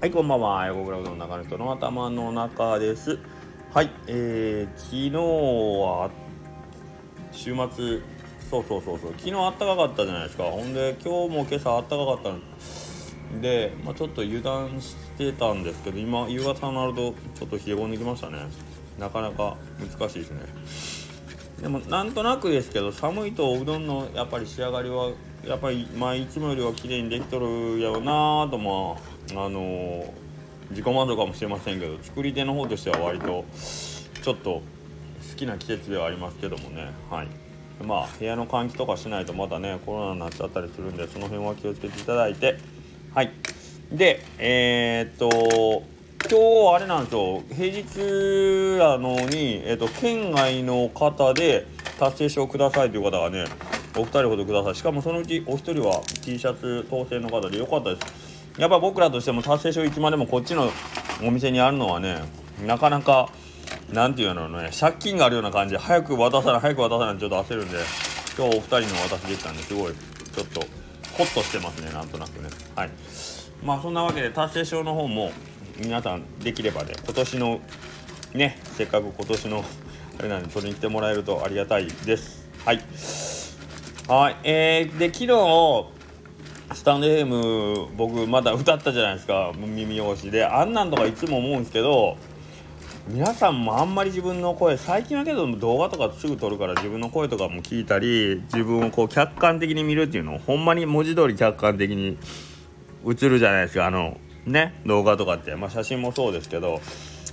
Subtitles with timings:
[0.00, 0.66] はい、こんばんは。
[0.68, 3.18] 横倉うどんの中の人の頭の中です。
[3.70, 6.10] はい、えー、昨日は
[7.32, 8.00] 週末、
[8.50, 10.44] そうそうそうそう、昨日あったかかったじゃないですか。
[10.44, 18.38] ほんで、今日も今朝あったかかったんで、まあ、ちょっと油断してたんですけど、今、夕方になるとちょっと冷え込んできましたね。
[18.98, 20.40] なかなか難しいですね。
[21.60, 25.10] でもなんとなくですけど寒いとおうどんのやっぱり仕上がりは
[25.46, 28.96] やっぱりまあいつもよりは綺麗にできとるやろうなとま
[29.40, 30.30] ああのー
[30.70, 33.44] 自己満足かもしれませんけど作り手の方としては割と
[34.22, 34.62] ちょっと
[35.30, 36.90] 好きな季節ではありますけどもね。
[37.10, 37.28] はい。
[37.84, 42.58] まあ部屋の換気とかしないとまたねコロナになっちゃったりするんでその辺は気をつけていただいて。
[43.14, 43.32] はい。
[43.90, 45.82] でえー、っと
[46.30, 47.42] 今日あれなんですよ。
[47.52, 51.66] 平日なのに、えっと、県外の方で
[51.98, 53.46] 達成証くださいという方がね
[54.00, 54.74] お二人ほどください。
[54.74, 58.30] しかもそのうちお一人は T シャツ当選の方でよかったです。
[58.58, 60.70] やっぱ僕らとしても達成証いつまでもこっちの
[61.22, 62.22] お店にあるのはね
[62.66, 63.30] なかなか
[63.92, 67.78] なんていうのね借金があるような感じで早く渡さない早く渡さないちょっと焦るんで
[68.36, 70.60] 今日お二人の渡しできたんですごいちょっと
[71.12, 72.48] ホッとしてますねなんとなくね。
[72.74, 72.90] はい。
[73.64, 75.32] まあそんなわけで達成証の方も
[75.78, 77.60] 皆さんできればね今年の
[78.34, 79.64] ねせっかく今年の
[80.18, 82.48] あれなんで取りに来てもらえるとありがたいです。
[82.64, 83.29] はい。
[84.10, 90.44] はいえー、で昨日スタンド FM 僕まだ歌ったじゃないですか耳汚しで。
[90.44, 92.16] あんなんとかいつも思うんですけど
[93.06, 102.18] 皆さんもあんまり自分の声最近はけど動画とかすぐ撮るから自分の声とかも聞いたり自分をこう客観的に見るっていうのほんまに文字通り客観的に
[103.06, 103.86] 映るじゃないですか。
[103.86, 106.80] あのね動画とかって、まあ、写真もそうですけど。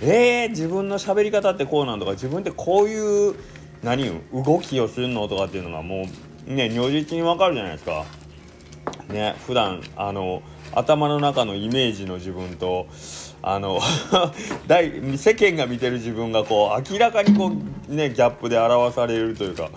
[0.00, 3.36] えー、自分の喋り方ってこうなんとか自分ってこういう
[3.84, 8.04] 何動きをするのとかっていうのがもうね如実にわかるじゃないですか。
[9.08, 10.42] ね普段あの
[10.72, 12.86] 頭の中のイメージの自分と
[13.42, 13.80] あの
[14.66, 17.52] 大世間が見てる自分がこう明らかにこ
[17.88, 19.70] うねギャップで表されるというか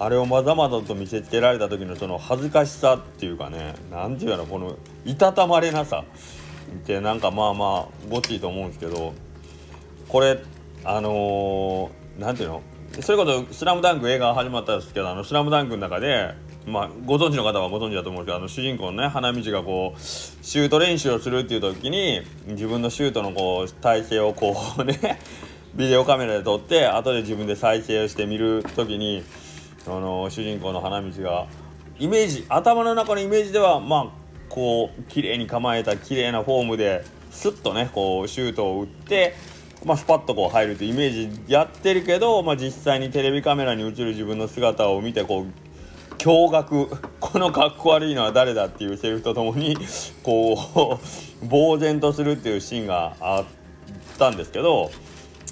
[0.00, 6.04] あれをまざまざと見せつけられた時のその恥ずかしさっていうかね何て言うのこのいたたまれなさ
[6.82, 9.14] ってなんかまあまあごっついと思うんですけど
[10.08, 10.38] これ
[10.84, 12.62] あの何、て言うの？
[13.00, 16.34] それこそ「スラムダンク映画始まったんですけど「あのスラムダンクの中で
[16.68, 25.18] まあ、ご存知の方はご存知だと思うんですけどあの主人公のね花道がこうシュート練習をするっていう時に自分のシュートのこう体勢をこうね
[25.74, 29.22] ビデオカメラで撮って後で自分で再生して見る時に
[29.86, 31.46] あの主人公の花道が
[31.98, 34.06] イメージ頭の中のイメージではまあ
[34.48, 39.57] こう綺麗に構えた綺麗なフォームでスッとねこうシュートを打って。
[39.88, 47.08] まあ、スパッとこう入るというイメージやってるけど、まあ、実際にテレビカメラに映る自分の姿を見てこう驚愕。
[47.20, 49.76] このかっこ悪いのは誰だっていうセリフとともに
[50.22, 50.98] こ
[51.42, 53.44] う 呆然とするっていうシーンがあっ
[54.18, 54.90] たんですけど、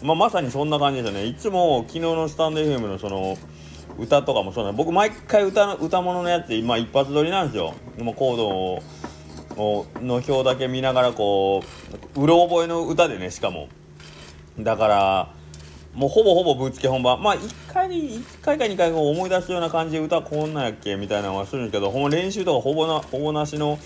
[0.03, 1.25] まあ、まさにそんな感じですよね。
[1.25, 3.39] いつも昨日のスタンド FM のその
[3.99, 7.73] 歌とかもそうなん僕毎回歌の歌物のやつで今一発撮りなんですよ。
[7.99, 11.63] もうコードをの表だけ見ながらこ
[12.15, 13.69] ううろ覚えの歌でねしかも。
[14.59, 15.33] だから
[15.95, 17.23] もうほぼほぼぶっつけ本番。
[17.23, 23.79] まあ1回に1回か2回思い出すような感じで歌こんなんやっけみたいなのはするんですけどほん練習とかほぼなほぼなしの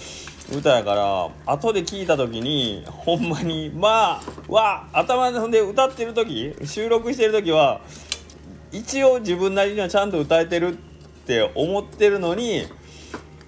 [0.53, 7.81] 歌やから後で聞いた時にほんまにまあわ頭で歌ってる時収録してる時は
[8.73, 10.77] 一応自分なりにはちゃんと歌えてるっ
[11.27, 12.65] て思ってるのに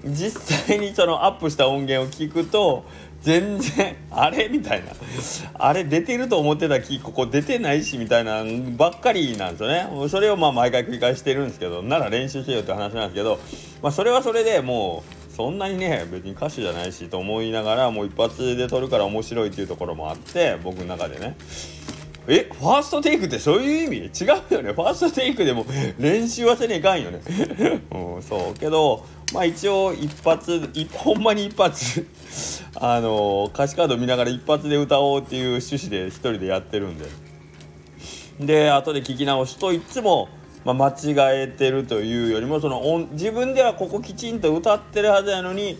[0.04, 2.84] 実際にそのアップした音源を聞くと
[3.22, 4.93] 全然あれみたいな。
[5.55, 8.44] あれ出てると思ってた木ここ出てないしみたいな
[8.77, 10.09] ばっかりなんですよね。
[10.09, 13.38] それをまあ毎回繰り返してるんですけどなら練習しようって話なんですけど、
[13.81, 21.37] まあ、それはそれでもうそんなにね別に歌手じゃないしと思いながらもう一発で撮るから面白いっていうところもあって僕の中でね。
[22.28, 24.25] えファーストテイクってそういう意味？
[24.25, 24.72] 違うよね。
[24.72, 25.66] ファーストテイクでも
[25.99, 27.21] 練習はせねえかんよね。
[27.91, 28.59] うんそう。
[28.59, 32.07] けどまあ一応一発一 ほんまに一発
[32.77, 37.07] あの歌詞カード見ながら一発で歌おうっていう趣旨で一人でやってるんで。
[38.41, 40.28] で後で聞き直すといつも、
[40.65, 45.78] まあ、間違えてるというよりもその音自分ではここきちんと歌ってるはずやのに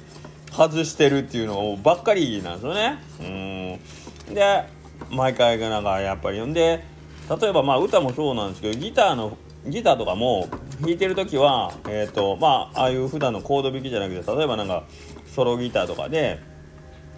[0.53, 2.99] 外してるっていうのばっかりなんですよね。
[4.29, 4.35] うん。
[4.35, 4.65] で
[5.11, 6.85] 毎回なんかやっぱりんで
[7.41, 10.49] 例えばまあ歌もそうなんですけどギターのギターとかも
[10.81, 14.85] 弾いてる時はえっ、ー、とまあああいう普段のコード弾きじゃなくて例えばなんか
[15.27, 16.41] ソロギターとかで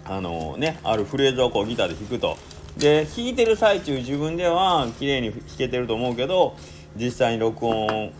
[0.05, 2.37] あのねあるフレーズをこうギターで弾くと。
[2.77, 6.57] で弾いてる最中自分では綺麗に弾けてると思うけど
[6.97, 8.11] 実際に録音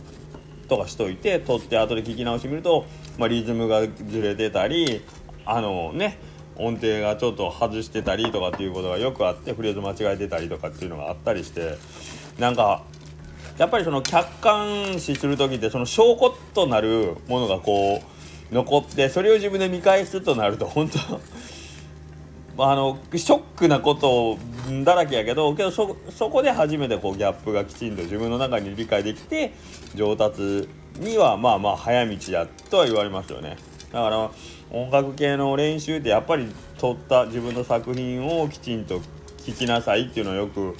[0.69, 2.85] とかしといて撮って後で聞き直してみると、
[3.17, 5.03] まあ、リズムがずれてたり
[5.45, 6.17] あのね
[6.57, 11.77] 音程がちょっと外してたりとかっていうことがよくあってフレーズ間違えてたりとかっていうのがあったりして
[12.39, 12.83] なんか
[13.57, 18.01] やっぱりその客観視する時ってその証拠となるものがこ
[18.51, 20.99] う残ってそれを自分で見返すとなると本当
[22.57, 24.37] あのショックなこと
[24.83, 25.95] だらけやけどけどそ
[26.29, 29.53] こで初めてこうギャップがきちんと自分の中に理解できて
[29.93, 30.69] 上達
[30.99, 33.57] にはまあまあ早道だとは言われますよね。
[33.95, 34.29] だから
[34.71, 38.99] 音楽系の練習ってやっぱり撮った自分の作品をきちんと
[39.45, 40.75] 聴きなさいっていうのはよく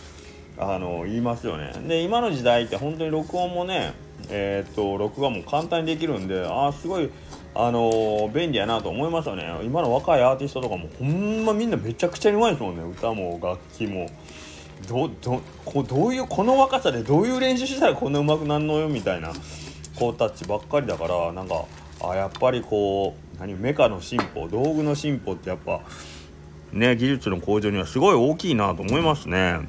[0.57, 1.71] あの言いますよね。
[1.87, 3.93] で今の時代って本当に録音もね
[4.27, 7.09] えー、っと録画も簡単にできるんでああすごい
[7.53, 9.45] あのー、便利やなと思いますよね。
[9.63, 12.83] 今の若いアーティストとかもほんまみんなめちゃくちゃうまいですもんね。
[12.83, 14.09] 歌も楽器も。
[14.89, 19.31] どどこどういうこの若さでどういう練習したらこんな上手くなんのよみたいな
[19.97, 21.63] 子たちばっかりだからなんか
[22.01, 25.81] あやっぱりこう何メカの進歩道具の進歩ってやっぱ
[26.71, 29.59] ね技術の向上にはすごい大きいなと思いますね。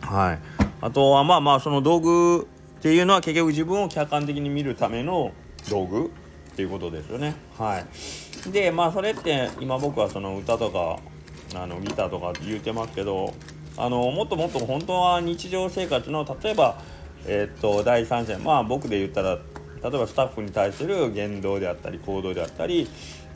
[0.00, 0.38] はい。
[0.80, 2.48] あとはまあまあその道具
[2.78, 5.32] っていうのは結局自分を客観的に見るための
[5.68, 6.08] 道具っ
[6.56, 7.34] ていうことですよね。
[7.58, 7.80] は
[8.48, 10.98] い、でまあそれって今僕はその歌とか
[11.54, 13.34] あのギターとか言うてますけど
[13.76, 16.80] あのもっともっと本当は日常生活の例えば、
[17.26, 19.38] えー、っと第三者まあ僕で言ったら
[19.82, 22.88] 例えばスタッフに対する言動であったり行動であったり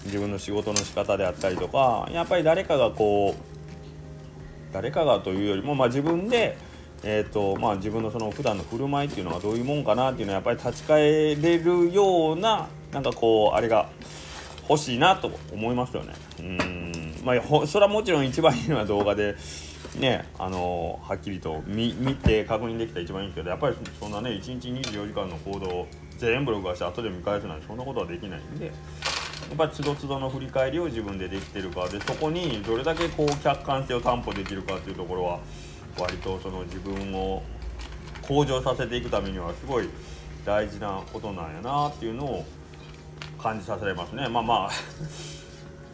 [0.04, 6.56] 自分の仕事の仕方であったりとかやっぱり誰かがこう誰かがというよりも、まあ、自分で
[7.06, 13.90] えーとまあ、自分のその普段の振る舞いっていうのはどういうもんかなっていうのはやっぱり立ち返れるようななんかこうあれが
[14.70, 16.14] 欲しいなと思いますよね。
[16.40, 19.36] うんまあ、それはもちろん一番いいのは動画で
[19.98, 25.88] ねあのはっきりと見て確認できたら一番いいけどやっぱりそんなね1日24時間の行動を
[26.18, 28.72] 全部録画して後で見返すなんてそんなことはできないんで。
[29.48, 35.40] やっぱりつどつどの振り返りを自分でできてるかでそこにどれだけこう客観性を担保できるかっていうところは
[35.98, 37.42] 割とその自分を
[38.22, 39.88] 向上させていくためにはすごい
[40.44, 42.44] 大事なことなんやなっていうのを
[43.38, 44.70] 感じさせられますねまあまあ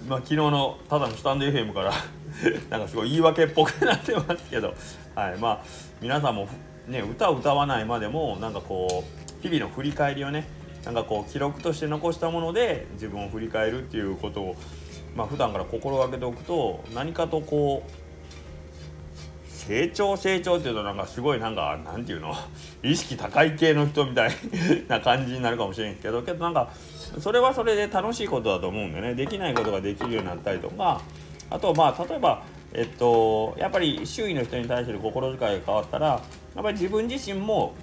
[0.08, 1.92] まあ昨日のただのスタンド FM から
[2.70, 4.74] なんかすごい言い訳っぽくなってますけど、
[5.14, 5.60] はい、まあ
[6.00, 6.48] 皆さんも
[6.86, 10.46] ね歌を歌わないまでもなんかこう日々の振り返りをね
[10.84, 14.56] なんかこう記録として残したもので自分を振り返るっていうことを
[15.14, 17.90] まあ普段から心がけておくと何かとこう
[19.66, 22.34] 成長成長っていうとなんかすごいなんかなんていうの？
[22.82, 24.30] 意識高い系の人みたい
[24.88, 26.72] な感じになるかもしれんけどけどなんか
[27.18, 29.14] それはそれで楽しいことだと思うんでね。
[29.14, 31.02] できないことができるようになったりとか
[31.50, 32.42] あとまあ例えば
[32.72, 36.16] えっとやっぱり周囲の人に対する心遣いが変わったらや
[36.60, 37.74] っぱり自分自身も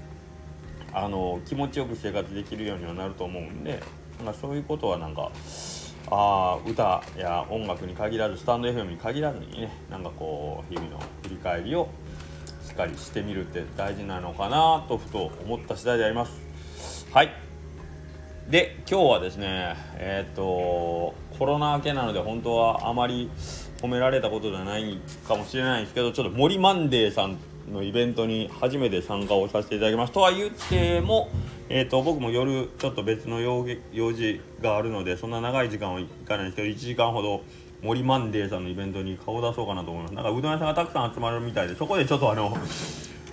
[0.94, 3.84] あの気持ちよく生活できるようにはなると思うんで、
[4.26, 5.32] まあ、そういうことはなんか
[6.10, 11.90] あ歌や音楽に限らずスタンド FM に限らずにねなんかこう日々の振り返りを
[12.66, 17.08] しっかりしてみるって大事なのかなとふと思った次第であります。
[17.12, 17.32] はい。
[18.50, 23.30] で今日はですねえっ、ー、とコロナ明けなので本当はあまり
[23.82, 27.38] 褒められたことじゃないかもしれないんですけどちょっと森マンデーさん
[27.72, 30.14] のイベントに初めて参加をさせていただきます。
[30.14, 31.30] とは言っても
[31.70, 33.66] えーと、僕も夜ちょっと別の用
[34.14, 37.42] 事があるのでそんな長い時間は行かないんですけど1時間ほど
[37.82, 40.16] 森マンデーさんのイベントに顔を出そうかなと思います。
[40.16, 42.58] なんかうどん屋さんがたくさん集まるみたいでそこでちょっとあの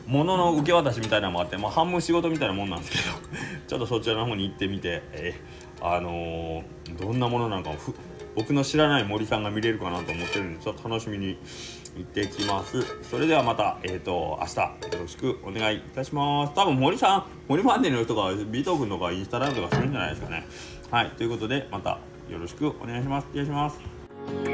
[0.06, 3.04] 物の受け渡しみたいなのもあって、まあ、半分仕事みたいなもんなんですけど
[3.66, 7.70] ちょっとそちらの方に行ってみて、えー、あのー、どんなものなのか
[8.34, 11.38] 僕の知らない森さんが見れるかなと思ってるんでちょっと楽しみに
[11.96, 12.82] 行ってきます。
[13.02, 16.54] それではまたえっ、ー、と明日よろしくお願いいたします。
[16.54, 20.46] 多分森さん森ファンデの人がビート君とかインスタライブとかするんじゃないですかね。
[20.90, 21.98] はいということでまた
[22.30, 23.26] よろしくお願いします。
[23.28, 24.53] 失礼します。